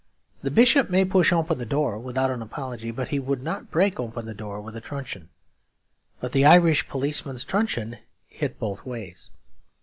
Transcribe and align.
The 0.41 0.49
bishop 0.49 0.89
may 0.89 1.05
push 1.05 1.31
open 1.31 1.59
the 1.59 1.63
door 1.67 1.99
without 1.99 2.31
an 2.31 2.41
apology, 2.41 2.89
but 2.89 3.09
he 3.09 3.19
would 3.19 3.43
not 3.43 3.69
break 3.69 3.99
open 3.99 4.25
the 4.25 4.33
door 4.33 4.59
with 4.59 4.75
a 4.75 4.81
truncheon; 4.81 5.29
but 6.19 6.31
the 6.31 6.43
Irish 6.43 6.87
policeman's 6.87 7.43
truncheon 7.43 7.99
hits 8.27 8.57
both 8.57 8.83
ways. 8.83 9.29